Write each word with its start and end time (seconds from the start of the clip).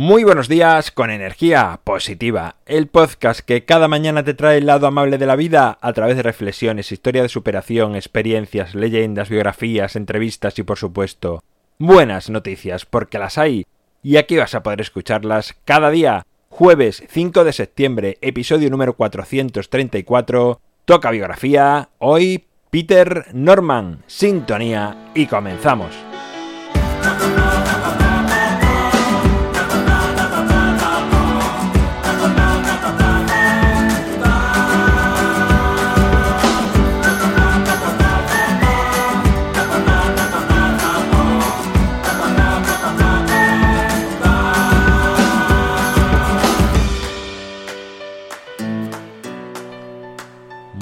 Muy 0.00 0.22
buenos 0.22 0.46
días 0.46 0.92
con 0.92 1.10
energía 1.10 1.80
positiva, 1.82 2.54
el 2.66 2.86
podcast 2.86 3.40
que 3.40 3.64
cada 3.64 3.88
mañana 3.88 4.22
te 4.22 4.32
trae 4.32 4.58
el 4.58 4.66
lado 4.66 4.86
amable 4.86 5.18
de 5.18 5.26
la 5.26 5.34
vida 5.34 5.76
a 5.80 5.92
través 5.92 6.16
de 6.16 6.22
reflexiones, 6.22 6.92
historia 6.92 7.20
de 7.20 7.28
superación, 7.28 7.96
experiencias, 7.96 8.76
leyendas, 8.76 9.28
biografías, 9.28 9.96
entrevistas 9.96 10.56
y 10.60 10.62
por 10.62 10.78
supuesto 10.78 11.42
buenas 11.80 12.30
noticias 12.30 12.86
porque 12.86 13.18
las 13.18 13.38
hay 13.38 13.66
y 14.00 14.18
aquí 14.18 14.36
vas 14.36 14.54
a 14.54 14.62
poder 14.62 14.82
escucharlas 14.82 15.56
cada 15.64 15.90
día. 15.90 16.24
Jueves 16.48 17.02
5 17.08 17.42
de 17.42 17.52
septiembre, 17.52 18.18
episodio 18.20 18.70
número 18.70 18.94
434, 18.94 20.60
toca 20.84 21.10
biografía, 21.10 21.88
hoy 21.98 22.44
Peter 22.70 23.26
Norman, 23.32 24.04
sintonía 24.06 25.10
y 25.16 25.26
comenzamos. 25.26 25.92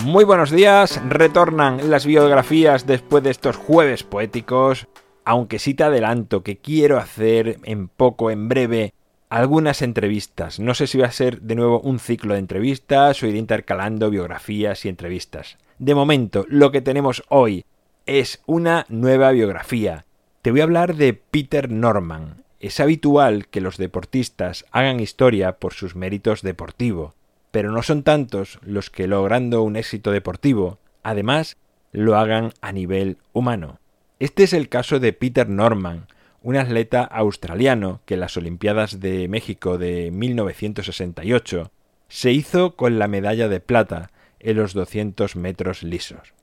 Muy 0.05 0.25
buenos 0.25 0.51
días, 0.51 1.01
retornan 1.09 1.91
las 1.91 2.07
biografías 2.07 2.87
después 2.87 3.25
de 3.25 3.31
estos 3.31 3.57
jueves 3.57 4.03
poéticos, 4.03 4.87
aunque 5.25 5.59
sí 5.59 5.75
te 5.75 5.85
adelanto 5.85 6.43
que 6.43 6.59
quiero 6.59 6.99
hacer 6.99 7.59
en 7.65 7.89
poco, 7.89 8.31
en 8.31 8.49
breve, 8.49 8.93
algunas 9.31 9.83
entrevistas. 9.83 10.61
No 10.61 10.75
sé 10.75 10.87
si 10.87 10.99
va 10.99 11.07
a 11.07 11.13
ser 11.13 11.41
de 11.41 11.55
nuevo 11.55 11.81
un 11.81 11.99
ciclo 11.99 12.35
de 12.35 12.41
entrevistas 12.41 13.23
o 13.23 13.27
ir 13.27 13.37
intercalando 13.37 14.11
biografías 14.11 14.85
y 14.85 14.89
entrevistas. 14.89 15.59
De 15.79 15.95
momento, 15.95 16.47
lo 16.49 16.71
que 16.71 16.83
tenemos 16.83 17.25
hoy 17.29 17.65
es 18.05 18.43
una 18.47 18.87
nueva 18.89 19.33
biografía. 19.33 20.05
Te 20.43 20.51
voy 20.51 20.61
a 20.61 20.65
hablar 20.65 20.95
de 20.95 21.15
Peter 21.15 21.71
Norman. 21.71 22.45
Es 22.61 22.81
habitual 22.81 23.49
que 23.49 23.61
los 23.61 23.77
deportistas 23.77 24.65
hagan 24.71 25.01
historia 25.01 25.59
por 25.59 25.75
sus 25.75 25.97
méritos 25.97 26.43
deportivos 26.43 27.15
pero 27.51 27.73
no 27.73 27.83
son 27.83 28.03
tantos 28.03 28.59
los 28.63 28.91
que 28.91 29.07
logrando 29.07 29.63
un 29.63 29.77
éxito 29.77 30.11
deportivo, 30.11 30.79
además, 31.03 31.57
lo 31.93 32.17
hagan 32.17 32.53
a 32.61 32.73
nivel 32.73 33.19
humano. 33.33 33.79
Este 34.19 34.45
es 34.45 34.53
el 34.53 34.69
caso 34.69 35.01
de 35.01 35.13
Peter 35.13 35.49
Norman, 35.49 36.07
un 36.43 36.57
atleta 36.57 37.03
australiano 37.03 38.01
que 38.05 38.15
en 38.15 38.21
las 38.21 38.37
Olimpiadas 38.37 39.01
de 39.01 39.27
México 39.29 39.79
de 39.79 40.11
1968 40.11 41.71
se 42.09 42.33
hizo 42.33 42.77
con 42.77 42.99
la 42.99 43.09
medalla 43.09 43.49
de 43.49 43.61
plata 43.61 44.11
en 44.39 44.57
los 44.57 44.75
200 44.75 45.37
metros 45.37 45.83
lisos. 45.83 46.35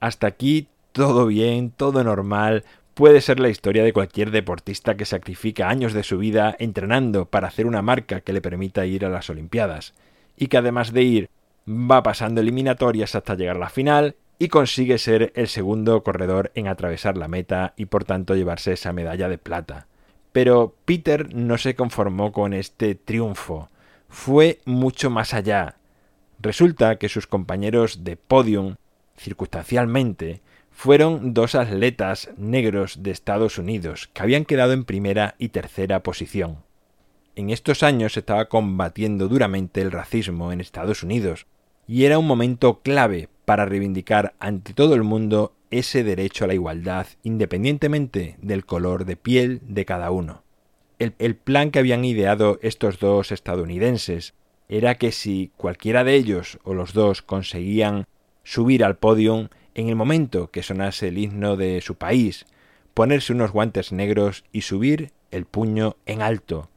Hasta 0.00 0.26
aquí 0.26 0.68
todo 0.92 1.26
bien, 1.26 1.70
todo 1.70 2.04
normal, 2.04 2.64
puede 2.94 3.20
ser 3.20 3.40
la 3.40 3.48
historia 3.48 3.84
de 3.84 3.92
cualquier 3.92 4.30
deportista 4.30 4.96
que 4.96 5.06
sacrifica 5.06 5.68
años 5.68 5.92
de 5.92 6.02
su 6.02 6.18
vida 6.18 6.54
entrenando 6.58 7.26
para 7.26 7.48
hacer 7.48 7.66
una 7.66 7.82
marca 7.82 8.20
que 8.20 8.32
le 8.32 8.42
permita 8.42 8.84
ir 8.84 9.04
a 9.04 9.08
las 9.08 9.30
Olimpiadas 9.30 9.94
y 10.36 10.48
que 10.48 10.58
además 10.58 10.92
de 10.92 11.02
ir 11.02 11.30
va 11.68 12.02
pasando 12.02 12.40
eliminatorias 12.40 13.14
hasta 13.14 13.34
llegar 13.34 13.56
a 13.56 13.60
la 13.60 13.68
final 13.68 14.16
y 14.38 14.48
consigue 14.48 14.98
ser 14.98 15.32
el 15.36 15.48
segundo 15.48 16.02
corredor 16.02 16.50
en 16.54 16.66
atravesar 16.66 17.16
la 17.16 17.28
meta 17.28 17.74
y 17.76 17.86
por 17.86 18.04
tanto 18.04 18.34
llevarse 18.34 18.72
esa 18.72 18.92
medalla 18.92 19.28
de 19.28 19.38
plata. 19.38 19.86
Pero 20.32 20.74
Peter 20.84 21.34
no 21.34 21.58
se 21.58 21.74
conformó 21.74 22.32
con 22.32 22.52
este 22.52 22.94
triunfo, 22.94 23.68
fue 24.08 24.60
mucho 24.64 25.10
más 25.10 25.34
allá. 25.34 25.76
Resulta 26.40 26.96
que 26.96 27.08
sus 27.08 27.26
compañeros 27.26 28.02
de 28.02 28.16
podium, 28.16 28.76
circunstancialmente, 29.16 30.42
fueron 30.72 31.34
dos 31.34 31.54
atletas 31.54 32.30
negros 32.36 33.02
de 33.02 33.12
Estados 33.12 33.58
Unidos 33.58 34.10
que 34.12 34.22
habían 34.22 34.44
quedado 34.44 34.72
en 34.72 34.84
primera 34.84 35.36
y 35.38 35.50
tercera 35.50 36.02
posición. 36.02 36.58
En 37.34 37.48
estos 37.48 37.82
años 37.82 38.12
se 38.12 38.20
estaba 38.20 38.46
combatiendo 38.46 39.26
duramente 39.26 39.80
el 39.80 39.90
racismo 39.90 40.52
en 40.52 40.60
Estados 40.60 41.02
Unidos, 41.02 41.46
y 41.86 42.04
era 42.04 42.18
un 42.18 42.26
momento 42.26 42.80
clave 42.82 43.28
para 43.46 43.64
reivindicar 43.64 44.34
ante 44.38 44.74
todo 44.74 44.94
el 44.94 45.02
mundo 45.02 45.54
ese 45.70 46.04
derecho 46.04 46.44
a 46.44 46.48
la 46.48 46.54
igualdad 46.54 47.06
independientemente 47.22 48.36
del 48.42 48.66
color 48.66 49.06
de 49.06 49.16
piel 49.16 49.60
de 49.66 49.84
cada 49.86 50.10
uno. 50.10 50.42
El, 50.98 51.34
plan 51.34 51.70
que 51.70 51.80
habían 51.80 52.04
ideado 52.04 52.60
estos 52.62 53.00
dos 53.00 53.32
estadounidenses 53.32 54.34
era 54.68 54.96
que 54.96 55.10
si 55.10 55.50
cualquiera 55.56 56.04
de 56.04 56.14
ellos 56.14 56.60
o 56.62 56.74
los 56.74 56.92
dos 56.92 57.22
conseguían 57.22 58.06
subir 58.44 58.84
al 58.84 58.96
podio 58.96 59.50
en 59.74 59.88
el 59.88 59.96
momento 59.96 60.50
que 60.50 60.62
sonase 60.62 61.08
el 61.08 61.18
himno 61.18 61.56
de 61.56 61.80
su 61.80 61.96
país, 61.96 62.46
ponerse 62.94 63.32
unos 63.32 63.50
guantes 63.50 63.90
negros 63.90 64.44
y 64.52 64.60
subir 64.60 65.10
el 65.32 65.46
puño 65.46 65.96
en 66.06 66.22
alto, 66.22 66.68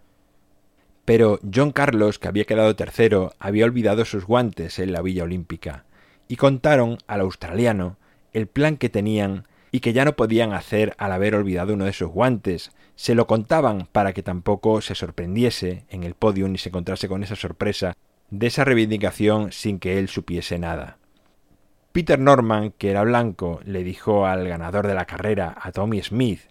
pero 1.05 1.39
John 1.53 1.71
Carlos, 1.71 2.19
que 2.19 2.27
había 2.27 2.45
quedado 2.45 2.75
tercero, 2.75 3.33
había 3.39 3.65
olvidado 3.65 4.05
sus 4.05 4.25
guantes 4.25 4.79
en 4.79 4.91
la 4.91 5.01
Villa 5.01 5.23
Olímpica, 5.23 5.85
y 6.27 6.35
contaron 6.35 6.97
al 7.07 7.21
australiano 7.21 7.97
el 8.33 8.47
plan 8.47 8.77
que 8.77 8.89
tenían 8.89 9.47
y 9.71 9.81
que 9.81 9.93
ya 9.93 10.05
no 10.05 10.15
podían 10.15 10.53
hacer 10.53 10.95
al 10.97 11.11
haber 11.11 11.35
olvidado 11.35 11.73
uno 11.73 11.85
de 11.85 11.93
sus 11.93 12.09
guantes. 12.09 12.71
Se 12.95 13.13
lo 13.13 13.27
contaban 13.27 13.87
para 13.91 14.13
que 14.13 14.23
tampoco 14.23 14.81
se 14.81 14.95
sorprendiese 14.95 15.83
en 15.89 16.03
el 16.03 16.15
podio 16.15 16.47
ni 16.47 16.57
se 16.57 16.69
encontrase 16.69 17.07
con 17.07 17.23
esa 17.23 17.35
sorpresa 17.35 17.95
de 18.29 18.47
esa 18.47 18.63
reivindicación 18.63 19.51
sin 19.51 19.79
que 19.79 19.99
él 19.99 20.07
supiese 20.07 20.57
nada. 20.57 20.97
Peter 21.91 22.19
Norman, 22.19 22.73
que 22.77 22.89
era 22.89 23.03
blanco, 23.03 23.59
le 23.63 23.83
dijo 23.83 24.25
al 24.25 24.47
ganador 24.47 24.87
de 24.87 24.95
la 24.95 25.05
carrera, 25.05 25.55
a 25.61 25.71
Tommy 25.71 26.01
Smith, 26.01 26.41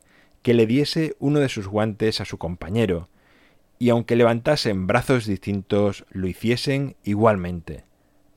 que 0.43 0.55
le 0.55 0.67
diese 0.67 1.17
uno 1.19 1.41
de 1.41 1.49
sus 1.49 1.67
guantes 1.67 2.21
a 2.21 2.25
su 2.25 2.39
compañero, 2.39 3.09
y 3.85 3.91
aunque 3.91 4.17
levantasen 4.17 4.87
brazos 4.87 5.27
distintos, 5.27 6.07
lo 6.09 6.27
hiciesen 6.27 6.97
igualmente. 7.05 7.85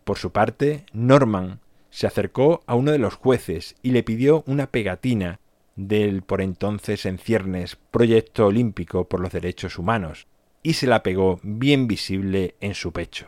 Por 0.03 0.17
su 0.17 0.33
parte, 0.33 0.85
Norman 0.91 1.61
se 1.89 2.05
acercó 2.05 2.63
a 2.67 2.75
uno 2.75 2.91
de 2.91 2.97
los 2.97 3.13
jueces 3.13 3.77
y 3.81 3.91
le 3.91 4.03
pidió 4.03 4.43
una 4.45 4.67
pegatina 4.67 5.39
del 5.77 6.21
por 6.21 6.41
entonces 6.41 7.05
en 7.05 7.17
ciernes 7.17 7.77
Proyecto 7.91 8.47
Olímpico 8.47 9.07
por 9.07 9.21
los 9.21 9.31
Derechos 9.31 9.79
Humanos, 9.79 10.27
y 10.63 10.73
se 10.73 10.85
la 10.85 11.01
pegó 11.01 11.39
bien 11.43 11.87
visible 11.87 12.55
en 12.59 12.75
su 12.75 12.91
pecho. 12.91 13.27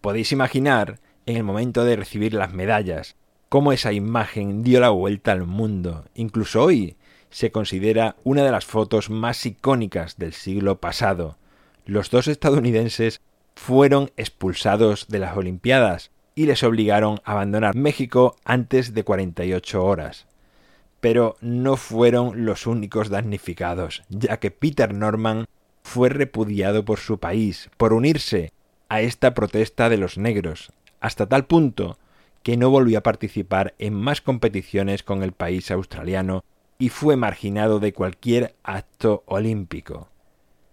Podéis 0.00 0.32
imaginar, 0.32 0.98
en 1.26 1.36
el 1.36 1.44
momento 1.44 1.84
de 1.84 1.94
recibir 1.94 2.34
las 2.34 2.52
medallas, 2.52 3.14
cómo 3.48 3.72
esa 3.72 3.92
imagen 3.92 4.64
dio 4.64 4.80
la 4.80 4.90
vuelta 4.90 5.30
al 5.30 5.46
mundo. 5.46 6.04
Incluso 6.14 6.64
hoy, 6.64 6.96
se 7.32 7.50
considera 7.50 8.14
una 8.22 8.44
de 8.44 8.52
las 8.52 8.66
fotos 8.66 9.10
más 9.10 9.44
icónicas 9.46 10.18
del 10.18 10.34
siglo 10.34 10.78
pasado. 10.80 11.38
Los 11.84 12.10
dos 12.10 12.28
estadounidenses 12.28 13.20
fueron 13.56 14.12
expulsados 14.16 15.08
de 15.08 15.18
las 15.18 15.36
Olimpiadas 15.36 16.10
y 16.34 16.46
les 16.46 16.62
obligaron 16.62 17.20
a 17.24 17.32
abandonar 17.32 17.74
México 17.74 18.36
antes 18.44 18.94
de 18.94 19.02
48 19.02 19.84
horas. 19.84 20.26
Pero 21.00 21.36
no 21.40 21.76
fueron 21.76 22.44
los 22.44 22.66
únicos 22.66 23.08
damnificados, 23.08 24.04
ya 24.08 24.38
que 24.38 24.50
Peter 24.50 24.94
Norman 24.94 25.46
fue 25.82 26.10
repudiado 26.10 26.84
por 26.84 27.00
su 27.00 27.18
país 27.18 27.70
por 27.76 27.92
unirse 27.92 28.52
a 28.88 29.00
esta 29.00 29.34
protesta 29.34 29.88
de 29.88 29.96
los 29.96 30.18
negros, 30.18 30.70
hasta 31.00 31.26
tal 31.26 31.46
punto 31.46 31.98
que 32.42 32.56
no 32.56 32.70
volvió 32.70 32.98
a 32.98 33.02
participar 33.02 33.74
en 33.78 33.94
más 33.94 34.20
competiciones 34.20 35.02
con 35.02 35.22
el 35.22 35.32
país 35.32 35.70
australiano 35.70 36.44
y 36.82 36.88
fue 36.88 37.14
marginado 37.14 37.78
de 37.78 37.92
cualquier 37.92 38.56
acto 38.64 39.22
olímpico. 39.26 40.08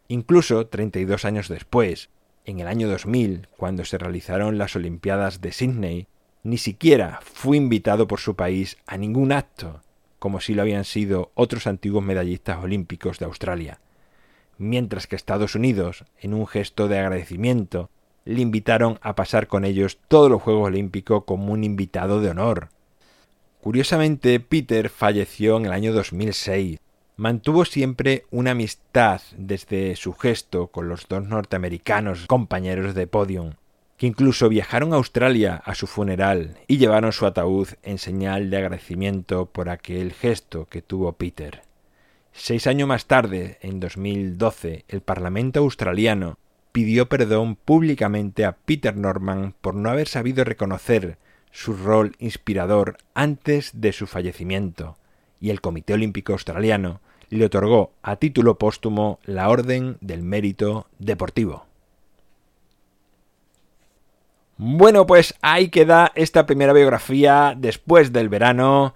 Incluso 0.07 0.65
32 0.65 1.23
años 1.23 1.49
después, 1.49 2.09
en 2.45 2.59
el 2.59 2.67
año 2.67 2.89
2000, 2.89 3.47
cuando 3.55 3.85
se 3.85 3.99
realizaron 3.99 4.57
las 4.57 4.75
Olimpiadas 4.75 5.39
de 5.39 5.51
Sydney, 5.51 6.07
ni 6.41 6.57
siquiera 6.57 7.19
fue 7.21 7.57
invitado 7.57 8.07
por 8.07 8.19
su 8.19 8.35
país 8.35 8.77
a 8.87 8.97
ningún 8.97 9.31
acto, 9.31 9.81
como 10.17 10.41
si 10.41 10.55
lo 10.55 10.63
habían 10.63 10.83
sido 10.83 11.29
otros 11.35 11.67
antiguos 11.67 12.03
medallistas 12.03 12.57
olímpicos 12.57 13.19
de 13.19 13.25
Australia, 13.25 13.79
mientras 14.57 15.05
que 15.05 15.15
Estados 15.15 15.53
Unidos, 15.53 16.05
en 16.19 16.33
un 16.33 16.47
gesto 16.47 16.87
de 16.87 16.97
agradecimiento, 16.97 17.91
le 18.25 18.41
invitaron 18.41 18.97
a 19.03 19.13
pasar 19.13 19.45
con 19.45 19.63
ellos 19.63 19.99
todos 20.07 20.31
los 20.31 20.41
Juegos 20.41 20.69
Olímpicos 20.69 21.25
como 21.25 21.53
un 21.53 21.63
invitado 21.63 22.19
de 22.19 22.31
honor, 22.31 22.69
Curiosamente, 23.61 24.39
Peter 24.39 24.89
falleció 24.89 25.57
en 25.57 25.65
el 25.65 25.73
año 25.73 25.93
2006. 25.93 26.79
Mantuvo 27.17 27.65
siempre 27.65 28.23
una 28.31 28.51
amistad 28.51 29.21
desde 29.35 29.97
su 29.97 30.13
gesto 30.13 30.67
con 30.67 30.87
los 30.87 31.07
dos 31.09 31.25
norteamericanos 31.25 32.25
compañeros 32.27 32.95
de 32.95 33.07
podium, 33.07 33.55
que 33.97 34.07
incluso 34.07 34.47
viajaron 34.47 34.93
a 34.93 34.95
Australia 34.95 35.61
a 35.65 35.75
su 35.75 35.87
funeral 35.87 36.57
y 36.67 36.77
llevaron 36.77 37.11
su 37.11 37.25
ataúd 37.25 37.67
en 37.83 37.97
señal 37.97 38.49
de 38.49 38.57
agradecimiento 38.57 39.47
por 39.47 39.67
aquel 39.67 40.13
gesto 40.13 40.65
que 40.65 40.81
tuvo 40.81 41.11
Peter. 41.11 41.63
Seis 42.31 42.65
años 42.65 42.87
más 42.87 43.07
tarde, 43.07 43.57
en 43.61 43.81
2012, 43.81 44.85
el 44.87 45.01
Parlamento 45.01 45.59
australiano 45.59 46.37
pidió 46.71 47.09
perdón 47.09 47.57
públicamente 47.57 48.45
a 48.45 48.53
Peter 48.53 48.95
Norman 48.95 49.53
por 49.59 49.75
no 49.75 49.89
haber 49.89 50.07
sabido 50.07 50.45
reconocer 50.45 51.17
su 51.51 51.73
rol 51.75 52.15
inspirador 52.19 52.97
antes 53.13 53.71
de 53.73 53.91
su 53.91 54.07
fallecimiento, 54.07 54.97
y 55.39 55.49
el 55.49 55.61
Comité 55.61 55.93
Olímpico 55.93 56.33
Australiano 56.33 57.01
le 57.29 57.45
otorgó 57.45 57.91
a 58.01 58.15
título 58.15 58.57
póstumo 58.57 59.19
la 59.23 59.49
Orden 59.49 59.97
del 60.01 60.23
Mérito 60.23 60.87
Deportivo. 60.97 61.65
Bueno, 64.57 65.05
pues 65.05 65.35
ahí 65.41 65.69
queda 65.69 66.11
esta 66.15 66.45
primera 66.45 66.73
biografía 66.73 67.53
después 67.57 68.11
del 68.11 68.27
verano. 68.27 68.93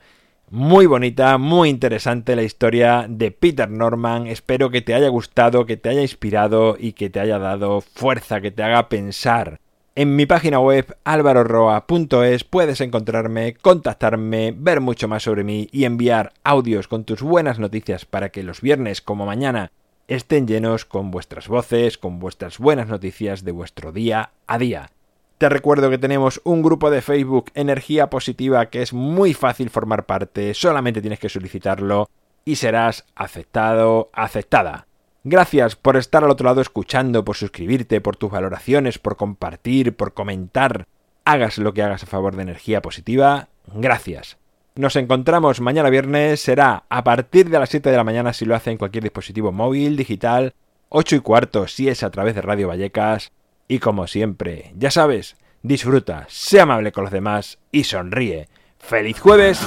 Muy 0.50 0.88
bonita, 0.88 1.38
muy 1.38 1.70
interesante 1.70 2.36
la 2.36 2.44
historia 2.44 3.06
de 3.08 3.32
Peter 3.32 3.70
Norman. 3.70 4.28
Espero 4.28 4.70
que 4.70 4.82
te 4.82 4.94
haya 4.94 5.08
gustado, 5.08 5.66
que 5.66 5.78
te 5.78 5.90
haya 5.90 6.02
inspirado 6.02 6.76
y 6.78 6.94
que 6.94 7.10
te 7.10 7.22
haya 7.22 7.40
dado 7.40 7.80
fuerza, 7.80 8.42
que 8.42 8.52
te 8.52 8.62
haga 8.62 8.90
pensar. 8.90 9.60
En 9.96 10.16
mi 10.16 10.26
página 10.26 10.60
web 10.60 10.98
alvaroroa.es 11.04 12.44
puedes 12.46 12.82
encontrarme, 12.82 13.54
contactarme, 13.54 14.52
ver 14.58 14.82
mucho 14.82 15.08
más 15.08 15.22
sobre 15.22 15.44
mí 15.44 15.70
y 15.72 15.86
enviar 15.86 16.34
audios 16.44 16.88
con 16.88 17.04
tus 17.04 17.22
buenas 17.22 17.60
noticias 17.60 18.04
para 18.06 18.30
que 18.30 18.42
los 18.42 18.62
viernes 18.62 19.04
como 19.04 19.28
mañana 19.28 19.72
estén 20.08 20.48
llenos 20.48 20.86
con 20.86 21.12
vuestras 21.12 21.48
voces, 21.48 22.00
con 22.00 22.18
vuestras 22.18 22.58
buenas 22.58 22.88
noticias 22.88 23.44
de 23.44 23.52
vuestro 23.52 23.92
día 23.92 24.32
a 24.48 24.58
día. 24.58 24.90
Te 25.38 25.48
recuerdo 25.48 25.92
que 25.92 26.00
tenemos 26.00 26.42
un 26.44 26.64
grupo 26.64 26.90
de 26.90 27.04
Facebook 27.04 27.52
Energía 27.54 28.10
Positiva 28.10 28.72
que 28.72 28.82
es 28.82 28.94
muy 28.94 29.36
fácil 29.36 29.70
formar 29.70 30.08
parte, 30.08 30.56
solamente 30.56 31.02
tienes 31.02 31.20
que 31.20 31.30
solicitarlo 31.30 32.10
y 32.46 32.56
serás 32.56 33.06
aceptado, 33.14 34.10
aceptada. 34.12 34.88
Gracias 35.26 35.78
por 35.78 35.96
estar 35.96 36.24
al 36.24 36.32
otro 36.32 36.46
lado 36.46 36.60
escuchando, 36.60 37.24
por 37.24 37.38
suscribirte, 37.38 38.02
por 38.02 38.18
tus 38.18 38.30
valoraciones, 38.30 39.00
por 39.00 39.16
compartir, 39.16 39.96
por 39.96 40.14
comentar. 40.14 40.86
Hagas 41.24 41.58
lo 41.58 41.74
que 41.74 41.82
hagas 41.82 42.04
a 42.04 42.08
favor 42.08 42.36
de 42.36 42.42
energía 42.42 42.82
positiva. 42.82 43.48
Gracias. 43.74 44.38
Nos 44.76 44.98
encontramos 44.98 45.62
mañana 45.62 45.90
viernes, 45.90 46.42
será 46.42 46.84
a 46.90 47.04
partir 47.06 47.50
de 47.50 47.58
las 47.58 47.70
7 47.70 47.90
de 47.90 47.96
la 47.96 48.04
mañana 48.04 48.34
si 48.34 48.44
lo 48.44 48.54
hace 48.54 48.72
en 48.72 48.78
cualquier 48.78 49.04
dispositivo 49.04 49.54
móvil, 49.54 49.96
digital, 49.96 50.56
8 50.90 51.16
y 51.16 51.20
cuarto 51.20 51.68
si 51.68 51.88
es 51.88 52.04
a 52.04 52.12
través 52.12 52.36
de 52.36 52.42
Radio 52.42 52.68
Vallecas 52.68 53.32
y 53.68 53.80
como 53.80 54.08
siempre, 54.08 54.74
ya 54.76 54.92
sabes, 54.92 55.38
disfruta, 55.62 56.26
sea 56.28 56.64
amable 56.64 56.92
con 56.92 57.06
los 57.06 57.14
demás 57.14 57.60
y 57.72 57.86
sonríe. 57.86 58.50
¡Feliz 58.78 59.20
jueves! 59.20 59.66